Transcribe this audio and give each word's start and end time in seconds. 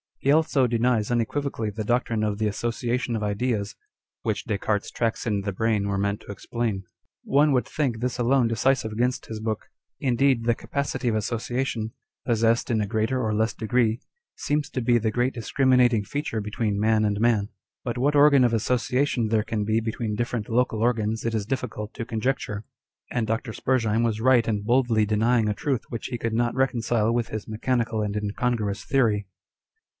He 0.17 0.31
also 0.31 0.65
denies 0.67 1.09
unequivocally 1.11 1.71
the 1.71 1.83
doctrine 1.83 2.23
of 2.23 2.37
the 2.37 2.47
association 2.47 3.15
of 3.15 3.23
ideas, 3.23 3.75
which 4.21 4.45
Des 4.45 4.57
Cartes's" 4.59 4.91
tracks 4.95 5.27
in 5.27 5.41
the 5.41 5.51
brain" 5.51 5.87
were 5.87 5.97
meant 5.97 6.21
to 6.21 6.31
explain. 6.31 6.83
One 7.23 7.51
would 7.51 7.67
think 7.67 7.99
this 7.99 8.17
alone 8.19 8.47
decisive 8.47 8.91
against 8.91 9.27
his 9.27 9.39
book. 9.39 9.69
Indeed, 9.99 10.45
the 10.45 10.55
capacity 10.55 11.07
of 11.07 11.15
association, 11.15 11.91
possessed 12.25 12.69
in 12.69 12.81
a 12.81 12.87
greater 12.87 13.21
or 13.23 13.33
less 13.33 13.53
degree, 13.53 13.99
seems 14.35 14.69
to 14.71 14.81
be 14.81 14.97
the 14.99 15.09
great 15.11 15.33
discriminating 15.35 16.03
feature 16.03 16.41
between 16.41 16.79
man 16.79 17.03
and 17.05 17.19
man. 17.19 17.49
But 17.83 17.97
what 17.97 18.15
organ 18.15 18.43
of 18.43 18.53
association 18.53 19.27
there 19.27 19.43
can 19.43 19.65
be 19.65 19.79
between 19.79 20.15
different 20.15 20.49
local 20.49 20.81
organs 20.81 21.25
it 21.25 21.35
is 21.35 21.47
difficult 21.47 21.93
to 21.95 22.05
conjecture; 22.05 22.63
and 23.11 23.25
Dr. 23.27 23.53
Spurzheim 23.53 24.03
was 24.03 24.21
right 24.21 24.47
in 24.47 24.61
boldly 24.63 25.05
denying 25.05 25.47
a 25.49 25.55
truth 25.55 25.83
which 25.89 26.07
he 26.07 26.17
could 26.19 26.33
not 26.33 26.55
reconcile 26.55 27.11
with 27.11 27.29
his 27.29 27.47
mechanical 27.47 28.01
and 28.01 28.15
incongruous 28.15 28.83
theory. 28.83 29.27